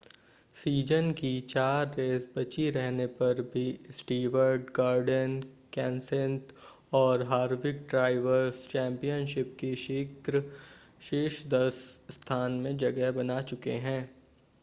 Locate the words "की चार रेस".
1.11-2.27